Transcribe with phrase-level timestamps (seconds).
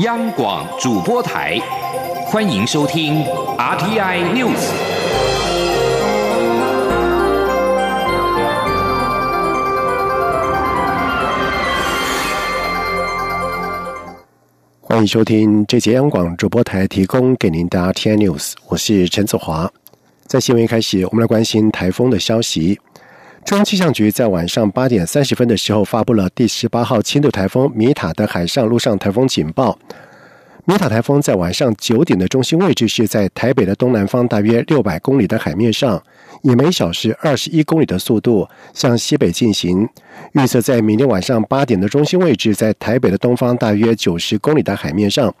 [0.00, 1.58] 央广主播台，
[2.26, 3.24] 欢迎收听
[3.56, 4.70] RTI News。
[14.82, 19.66] 欢迎收听这节央广主播台提供给您的 RTI News，我是陈子华。
[20.26, 22.78] 在新闻一开始，我们来关心台风的消息。
[23.46, 29.78] 中央气象局在晚上八点三十分的时候发布了第十八号轻度台风米塔的海上、陆上台风警报。
[30.64, 36.02] 米塔台风在晚上九点的中心位置是在台北的东南方大约六百公里的海面上，
[36.42, 39.88] 以每小时二十一公里的速度向西北进行。
[40.32, 45.32] 预测在明天晚上八点的中心位置在台北的东方大约九十公里的海面上。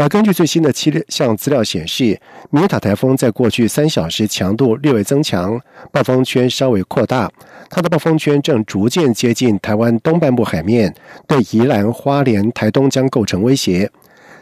[0.00, 2.18] 而根据最新的七项资料显示，
[2.48, 5.60] 米塔台风在过去三小时强度略微增强，
[5.92, 7.30] 暴风圈稍微扩大。
[7.68, 10.94] 它的暴风圈正逐渐接近台湾东半部海面，
[11.28, 13.90] 对宜兰花莲、台东将构成威胁。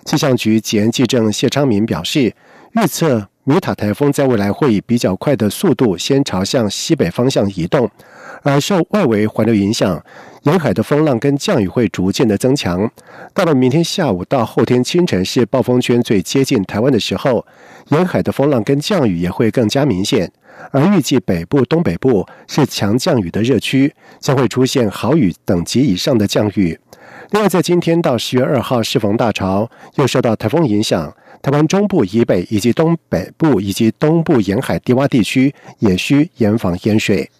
[0.04, 2.33] 气象局前记者谢昌明表示，
[2.72, 7.91] 预测米塔台风在未来会以比较快的速度先朝向西北方向移动。
[8.42, 10.00] 而受外围环流影响，
[10.42, 12.89] 沿海的风浪跟降雨会逐渐的增强。
[13.34, 17.44] 到了明天下午到后天清晨是暴风圈最接近台湾的时候，
[17.89, 20.30] 沿海的风浪跟降雨也会更加明显。
[20.70, 26.78] 而预计北部、东北部是强降雨的热区，将会出现豪雨等级以上的降雨。
[27.30, 37.30] 另外，在今天到十月二号适逢大潮，又受到台风影响，台湾中部以北以及东北部以及东部沿海低洼地区也需严防淹水。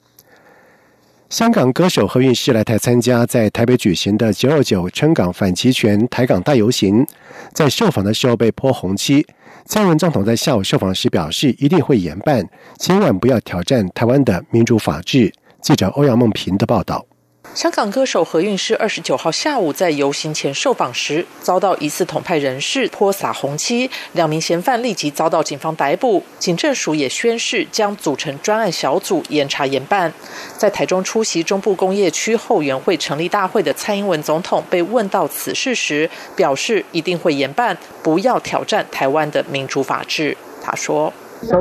[1.31, 7.07] 香港歌手何韵诗来台参加在台北举行的“九二九撑港反集权台港大游行”，
[7.53, 9.27] 在受访的时候被泼红漆。
[9.65, 12.47] 蔡英文总统在下午受访时表示，一定会严办，
[12.79, 15.33] 千万不要挑战台湾的民主法治。
[15.63, 17.08] 记者欧阳梦平的报道。
[17.55, 26.23] 香港歌手何韵诗二十九号下午在游行前受访时，遭到疑似统派人士泼洒红漆，两名嫌犯立即遭到警方逮捕。
[26.39, 30.13] 警政署也宣誓将组成专案小组严查严办。
[30.57, 40.37] 在台中出席中部工业区后援会成立大会的蔡英文总统被问到此事时，表示一定会严办，不要挑战台湾的民主法治。
[40.63, 41.13] 他说。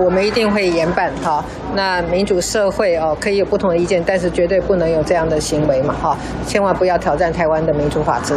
[0.04, 1.44] 我们一定会严办哈。
[1.76, 6.18] 那民主社会哦，可以有不同的意见，但是绝对不能有这样的行为嘛哈。
[6.48, 8.34] 千万不要挑战台湾的民主法治。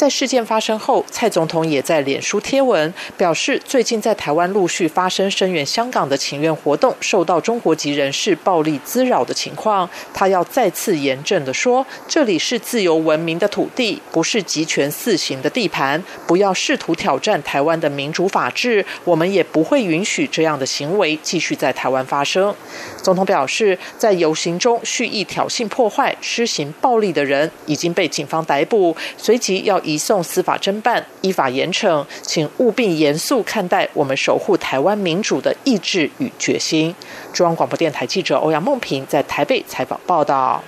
[0.00, 9.86] 在事件发生后，蔡总统也在脸书贴文表示，最近在台湾陆续发生声援香港的请愿活动，受到中国籍人士暴力滋扰的情况。
[10.14, 22.54] 他要再次严正的说，这里是自由文明的土地，不是集权四行的地盘，不要试图挑战台湾的民主法治，我们也不会允许这样的行为继续在台湾发生。
[23.02, 29.78] 总统表示，在游行中蓄意挑衅破坏、施行暴力的人已经被警方逮捕，随即要。
[29.90, 36.94] 移送司法侦办，依法严惩，请务必严肃看待我们守护台湾民主的意志与决心。
[37.32, 40.62] 中央广播电台记者欧阳梦平在台北采访报道。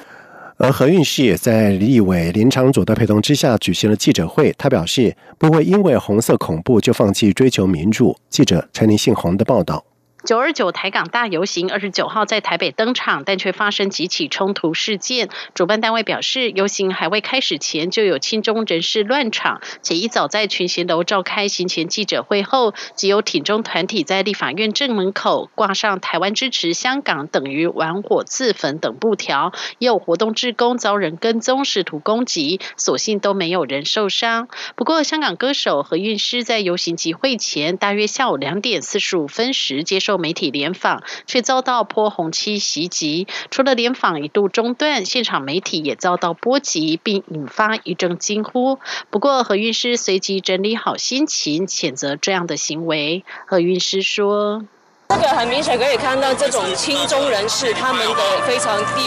[0.56, 8.16] 而何韵诗也在立委林长佐的陪同之下举行了记者会，他表示不会因为红色恐怖就放弃追求民主。
[8.28, 9.84] 记者陈林信宏的报道。
[10.24, 15.28] 九二九台港大游行二十九号在台北登场，但却发生几起冲突事件。
[15.52, 34.46] 主办单位表示，游行还未开始前就有亲中人士乱场，且一早在群贤楼召开行前记者会后，即有挺中团体在立法院正门口挂上“台湾支持香港等于玩火自焚”等布条，也有活动志工遭人跟踪试图攻击，所幸都没有人受伤。
[34.76, 40.11] 不过，香港歌手何韵诗在游行集会前大约下午两点四十五分时接受。
[40.18, 43.26] 媒体联访，却遭到泼红漆袭击。
[43.50, 48.78] 除了联访一度中断，现场媒体也遭到波及，并引发一阵惊呼。
[49.10, 53.24] 不过何韵诗随即整理好心情，谴责这样的行为。
[53.46, 54.62] 何韵诗说
[55.10, 59.02] ：“这个很明显可以看到，这种亲中人士他们的非常低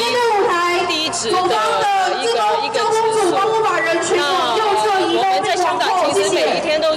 [0.87, 1.37] 低质的
[2.21, 3.35] 一个一个指数。
[4.15, 4.23] 那
[5.07, 6.95] 我们在香港其实每一天都。”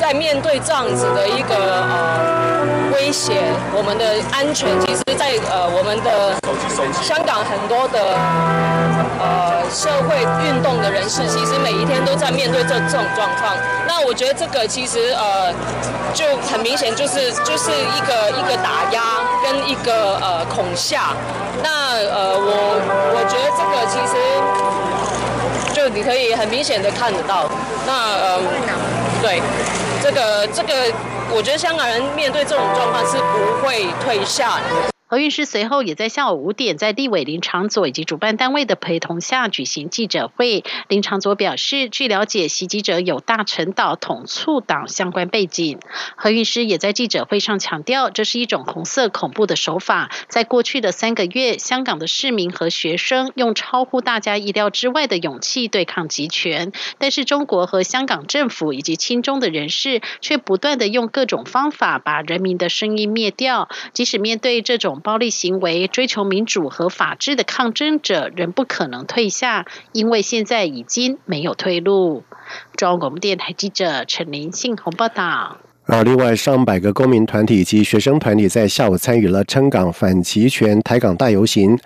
[0.00, 2.39] 在面对这样子的一个呃
[3.10, 3.42] 威胁，
[3.74, 6.38] 我们的安全，其实，在呃我们的
[7.02, 7.98] 香港很多的
[9.18, 10.14] 呃社会
[10.46, 13.50] 运动的人士，其实每一天都在面对这这种状况。
[13.88, 15.52] 那我觉得这个其实呃
[16.14, 21.10] 就很明显，就是就是一个一个打压跟一个呃恐吓。
[21.64, 22.78] 那呃我
[23.10, 24.14] 我觉得这个其实
[25.74, 27.50] 就你可以很明显的看得到。
[27.84, 27.92] 那
[28.22, 28.38] 呃
[29.20, 29.42] 对。
[30.02, 30.72] 这个这个，
[31.32, 34.89] 我觉得香港人面对这种状况是不会退下的。
[35.10, 40.62] 何韵诗随后也在下午五点，在立委林长佐以及主办单位的陪同下举行记者会。
[40.86, 45.80] 林长佐表示，据了解，袭击者有大陈岛统促党相关背景。
[46.14, 50.12] 何韵诗也在记者会上强调，这是一种红色恐怖的手法。
[50.28, 63.68] 在过去的三个月，香港的市民和学生用超乎大家意料之外的勇气对抗集权，但是中国和香港政府以及亲中的人士却不断的用各种方法把人民的声音灭掉。
[63.92, 72.22] 即使面对这种暴力行为，追求民主和法治的抗争者仍不可能退下，因为现在已经没有退路。
[72.76, 75.58] 中国电台记者陈林信宏报道。
[75.86, 81.76] 而另外，上百个公民团体及学生团体在下午参与了撑港反集权台港大游行。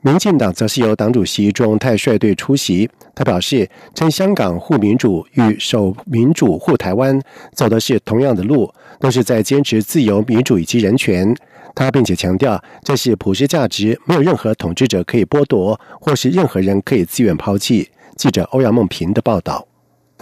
[0.00, 2.88] 民进党则是由党主席中泰率队出席。
[3.16, 7.20] 他表示，称香港护民主与守民主护台湾
[7.52, 11.34] 走的是同样的路，都是在坚持自由、民主以及人权。
[11.78, 17.88] 他并且强调，这是普世价值，没有任何统治者可以剥夺，或是任何人可以自愿抛弃。
[18.16, 19.64] 记者欧阳梦平的报道。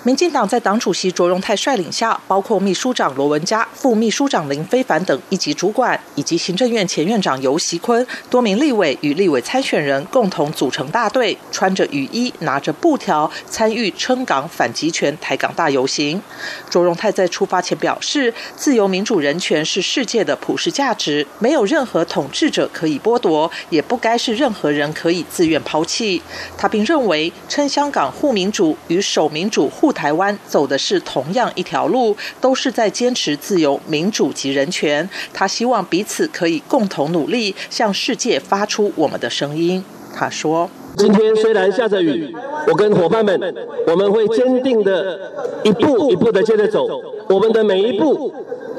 [0.06, 16.23] 民进党在党主席卓荣泰率领下，包括秘书长罗文嘉、副秘书长林非凡等一级主管，以及行政院前院长游锡坤，多名立委与立委参选人共同组成大队，穿着雨衣，拿着布条，参与撑港反集权台港大游行。
[16.70, 26.23] 卓荣泰在出发前表示，自由、民主、人权是世界的普世价值，没有任何统治者可以剥夺，也不该是任何人可以自愿抛弃。
[26.56, 29.93] 他并认为，称香港护民主与守民主护。
[29.96, 35.08] 台湾走的是同样一条路，都是在坚持自由、民主及人权。
[35.32, 39.82] 他希望彼此可以共同努力，向世界发出我们的声音。
[40.14, 42.31] 他说：“今天虽然下着雨，
[42.69, 43.54] 我跟伙伴们，
[43.87, 45.19] 我们会坚定的
[45.64, 46.87] 一步一步的接着走。
[47.31, 48.32] 我们的每一步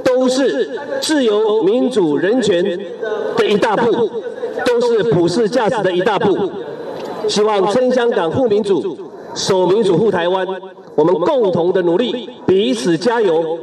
[0.04, 2.64] 都是自由、民主、人权
[3.36, 3.92] 的一大步，
[4.66, 6.52] 都是普世价值的一大步。
[7.28, 8.96] 希望撑香港护民主。”
[9.38, 10.45] 守民主护台湾，
[10.95, 13.60] 我们共同的努力，彼此加油。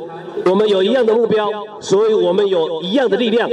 [0.47, 1.49] 我们有一样的目标，
[1.81, 3.50] 所以我们有一样的力量。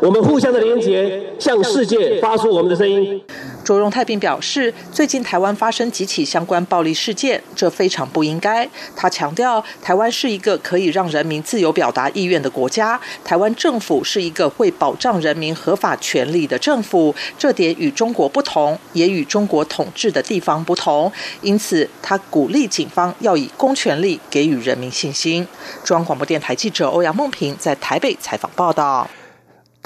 [0.00, 3.20] 我们互相的连结，向世界发出我们的声音。
[3.66, 8.68] 卓荣泰并表示，最近台湾发生几起相关暴力事件，这非常不应该。
[8.94, 21.10] 他强调，台湾是一个可以让人民自由表达意愿的国家，台湾政府是一个会保障人民合法权利的政府，这点与中国不同，也与中国统治的地方不同。
[21.42, 25.44] 因此，他鼓励警方要以公权力给予人民信心。
[25.82, 29.10] 中央广播电台记者欧阳梦平在台北采访报道。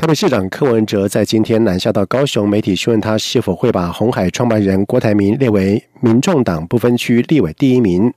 [0.00, 8.10] 台北市长柯文哲在今天南下到高雄，媒体询问他是否会把红海创办人郭台铭列为民众党不分区立委第一名。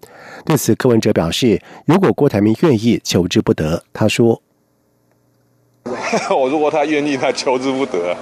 [0.45, 3.83] 对此，柯文哲表示，如果郭台铭愿意，求之不得。
[3.91, 4.41] 他说
[6.31, 8.15] ：“我如果他愿意，他求之不得。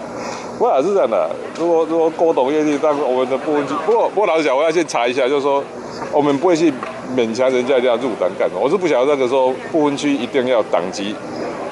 [0.57, 1.29] 我也是这样的。
[1.59, 5.63] 如果如果郭董愿意，但我们的不分区，不过不过老实讲，我要先查一下，就是说
[6.11, 6.73] 我们不会去
[7.15, 8.57] 勉强人家这样入党干嘛。
[8.59, 11.15] 我是不晓得那个说不分区一定要党籍。”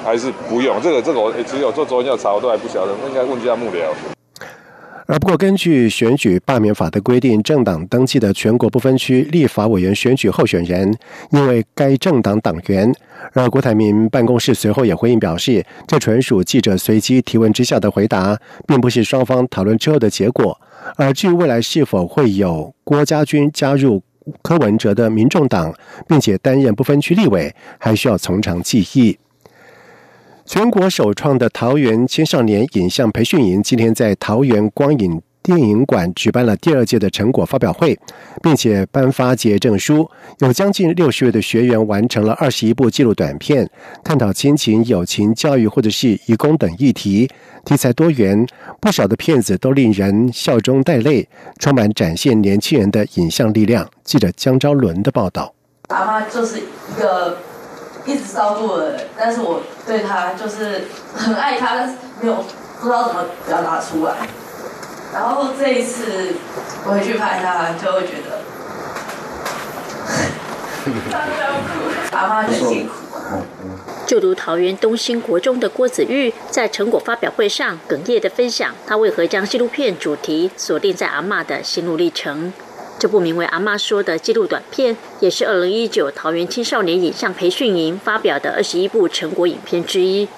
[0.04, 3.90] 还是不用这个，这个我只有做昨天要查，我都还不晓得，应该问一下幕僚。
[5.06, 10.96] 而不过，根据选举罢免法的规定，政党登记的全国不分区立法委员选举候选人，
[11.32, 12.92] 因为该政党党员。
[13.32, 18.38] 而郭台铭办公室随后也回应表示，这纯属记者随机提问之下的回答，
[18.68, 20.56] 并不是双方讨论之后的结果。
[20.96, 24.00] 而至于未来是否会有郭家军加入
[24.42, 25.74] 柯文哲的民众党，
[26.06, 29.18] 并且担任不分区立委，还需要从长计议。
[30.52, 37.96] 全国首创的桃园青少年影像培训营今天在桃园光影电影馆举办了第二届的成果发表会，
[38.42, 40.10] 并且颁发结业证书。
[40.40, 43.70] 有将近六十位的学员完成了二十一部纪录短片，
[44.02, 47.30] 探讨亲情、友情、教育或者是义工等议题，
[47.64, 48.44] 题材多元。
[48.80, 51.28] 不少的片子都令人笑中带泪，
[51.60, 53.88] 充满展现年轻人的影像力量。
[54.02, 55.54] 记者江昭伦的报道。
[55.90, 57.38] 阿妈就是一个。
[58.06, 60.82] 一直照顾的人，但是我对他就是
[61.14, 62.34] 很爱他，但是没有
[62.80, 64.14] 不知道怎么表达出来。
[65.12, 66.34] 然后这一次
[66.84, 68.40] 回去拍他，就会觉得，
[72.16, 72.92] 阿妈很辛苦。
[74.06, 82.52] 就读桃园东兴国中的郭子玉，在成果发表会上哽咽的分享，他为何将纪录片主题锁定在阿妈的心路历程。
[83.00, 90.28] 这部名为《阿妈说》的纪录短片，也是二零一九桃园青少年影像培训营发表的二十一部成果影片之一。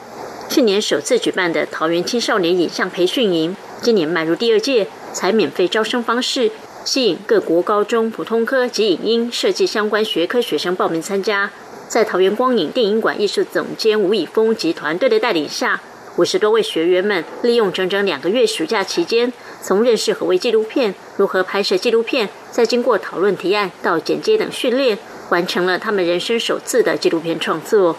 [0.49, 6.53] 去年首次举办的桃园青少年影像培训营，今年迈入第二届，采免费招生方式，
[6.85, 11.51] 吸引各国高中普通科及影音设计相关学科学生报名参加。
[11.89, 15.81] 在桃园光影电影馆艺术总监吴以峰及团队的带领下，
[16.17, 24.99] 五十多位学员们利用整整两个月暑假期间，从认识何为纪录片、如何拍摄纪录片，再经过讨论提案到剪接等训练，
[25.31, 27.97] 完成了他们人生首次的纪录片创作。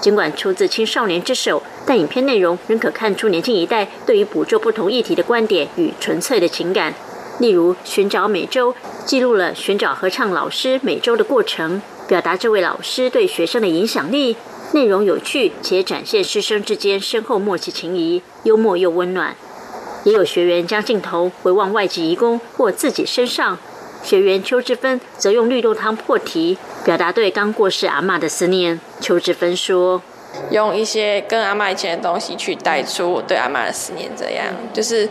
[0.00, 6.94] 尽管出自青少年之手，但影片内容仍可看出年轻一代对于捕捉不同议题的观点与纯粹的情感。
[7.40, 8.74] 例如，寻找美洲
[9.04, 14.36] 记录了寻找合唱老师美洲的过程，表达这位老师对学生的影响力。
[14.72, 19.34] 内容有趣，且展现师生之间深厚默契情谊，幽默又温暖。
[20.08, 23.58] 也有学员将镜头回望外籍移工或自己身上。
[24.02, 28.80] 学员邱志芬则用绿豆汤破题，表达对刚过世阿妈的思念。
[29.00, 30.02] 邱志芬说。
[30.50, 35.08] 用一些跟阿妈以前的东西去带出我对阿妈的思念，这样就是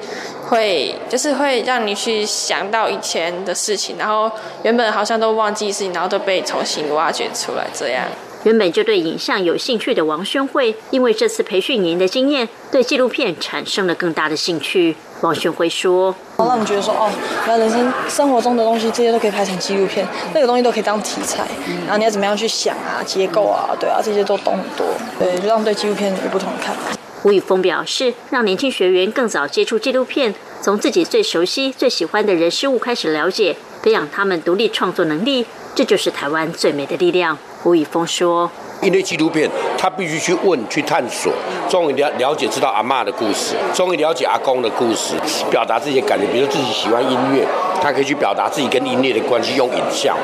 [0.47, 4.31] 会，就是会让你去想到以前的事情，然后
[4.63, 8.05] 原本好像都忘记事情，然后都被重新挖掘出来，这样。
[8.43, 14.95] 原本就对影像有兴趣的王宣慧，因为这次培训营的经验，对纪录片产生了更大的兴趣。
[15.21, 17.09] 王宣辉说：“让我们觉得说，哦，
[17.47, 21.47] 那人生生活中的东西，这些都可以拍成纪录片，那个东西都可以当题材。
[21.85, 24.85] 然后你要怎么样去想啊，结构啊，对啊，这些都懂很多。
[25.17, 26.91] 对，就让对纪录片有不同的看法。”
[27.23, 37.35] 吴宇峰表示，让年轻学员更早接触纪录片，从自己最熟悉、最喜欢的人事物开始了解，培养他们独立创作能力，这就是台湾最美的力量。
[37.67, 38.49] 吴以峰说。
[38.79, 41.33] 因为纪录片，他必须去问、去探索，
[41.67, 45.15] 终于了了解、知道阿妈的故事，终于了解阿公的故事，
[45.49, 46.27] 表达自己的感觉。
[46.31, 47.43] 比如自己喜欢音乐，
[47.81, 50.15] 他可以去表达自己跟音乐的关系，用影像。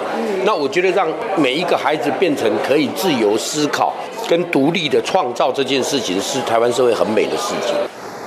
[0.45, 3.91] 那我觉得让每一个孩子变成可以自由思考、
[4.29, 7.75] 跟独立的创造这件事情，是台湾社会很美的事情。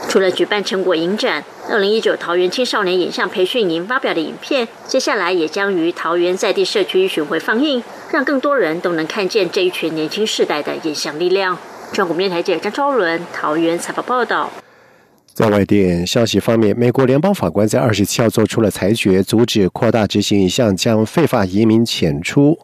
[0.09, 7.83] 除了举办成果影展，二零一九桃园青少年影像培训营发表的影片，接下来也将于桃园在地社区巡回放映，
[8.17, 11.59] 让更多人都能看见这一群年轻世代的影像力量。
[11.93, 14.51] 中国电台记者张超伦桃园采访报道。
[15.35, 22.59] 在外电消息方面，美国联邦法官在二十七号做出了裁决，阻止扩大执行一项将非法移民遣出。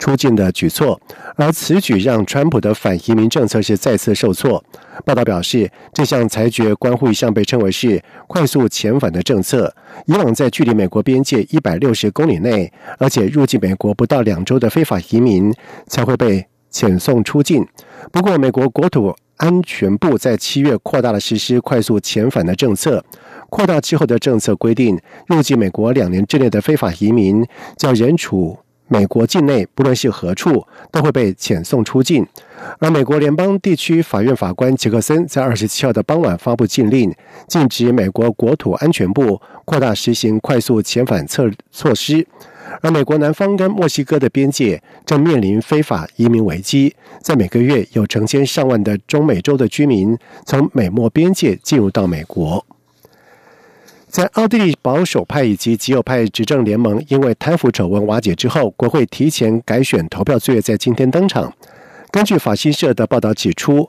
[0.00, 1.00] 出境的举措，
[1.36, 4.64] 而此举让川普的反移民政策是再次受挫。
[5.04, 9.72] 报道表示，这项裁决关乎一项被称为是快速遣返的政策。
[10.06, 15.54] 以往在距离美国边界一百六十公里内，而且入境美国不到两周的非法移民
[15.86, 17.66] 才会被遣送出境。
[18.10, 23.04] 不过，美国国土安全部在七月扩大了实施快速遣返的政策。
[23.50, 27.44] 扩大之后的政策规定，入境美国两年之内的非法移民
[27.76, 28.58] 较人处。
[28.92, 32.26] 美国境内不论是何处，都会被遣送出境。
[32.80, 37.14] 而美国联邦地区法院法官杰克森在二十七号的傍晚发布禁令，
[37.46, 42.26] 禁止美国国土安全部扩大实行快速遣返策措施。
[42.82, 46.92] 而美国南方跟墨西哥的边界正面临非法移民危机，
[47.22, 52.66] 在每个月有成千上万的中美洲的居民从美墨边界进入到美国。
[54.10, 61.52] 在奥地利保守派以及极右派执政联盟因为贪腐丑闻瓦解之后，国会提前改选投票作业在今天登场。
[62.10, 63.88] 根据法新社的报道指出，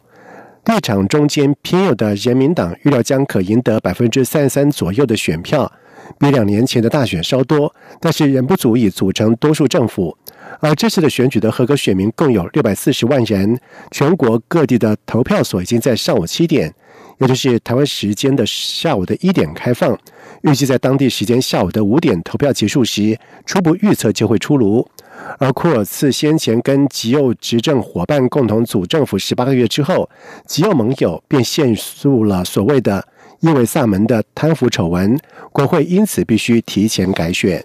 [0.65, 5.71] 立场中间偏右的人民党预料将可赢得百分之三十三左右的选票，
[6.19, 10.15] 比两年前的大选稍多，但是仍不足以组成多数政府。
[10.59, 13.59] 而这次的选举的合格选民共有六百四十万人，
[13.89, 16.71] 全国各地的投票所已经在上午七点。
[17.21, 19.95] 也就是台湾时间的下午的一点开放，
[20.41, 24.85] 预计在当地时间下午的五点投票结束时，初步预测就会出炉。
[25.37, 30.09] 而库尔茨先前跟极右执政伙伴共同组政府十八个月之后，
[30.47, 33.07] 极右盟友便陷入了所谓的
[33.41, 35.15] 伊维萨门的贪腐丑闻，
[35.51, 37.63] 国会因此必须提前改选。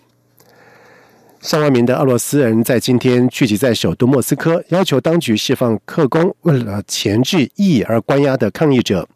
[1.40, 9.08] 上万名的俄罗斯人在今天聚集在首都莫斯科，要求当局释放克宫为了钳制义而关押的抗议者。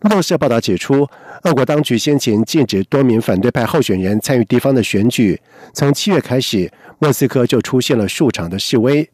[0.00, 1.06] 路透社报道指出，
[1.42, 5.38] 俄国当局先前禁止多名反对派候选人参与地方的选举。
[5.74, 9.06] 从七月开始，莫斯科就出现了数场的示威，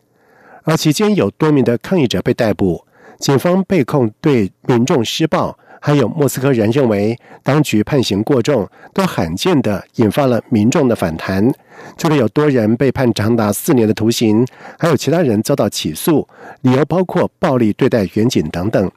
[0.63, 2.85] 而期间有多名的抗议者被逮捕。
[3.19, 11.51] 警方被控对民众施暴，还有莫斯科人认为当局判刑过重，都罕见的引发了民众的反弹。
[11.97, 14.47] 除了有多人被判长达四年的徒刑，
[14.79, 16.29] 还有其他人遭到起诉，
[16.61, 18.89] 理由包括暴力对待远警等等。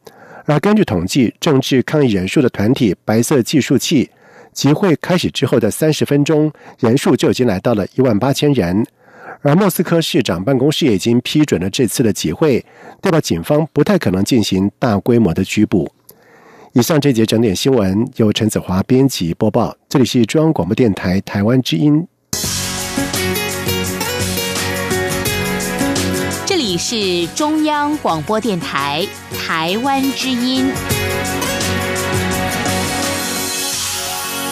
[0.50, 4.10] 而根据统计，政治抗议人数的团体“白色计数器”
[4.52, 8.84] 集会开始之后的三十分钟，人数就已经来到了一万八千人。
[9.44, 12.66] 而莫斯科市长办公室也已经批准了这次的集会，
[13.00, 15.88] 代表警方不太可能进行大规模的拘捕。
[16.74, 22.08] 以上这节整点新闻由陈子华编辑播报，这里是中央广播电台台湾之音。
[26.70, 29.04] 你是中央广播电台。
[29.40, 30.72] 台湾之音。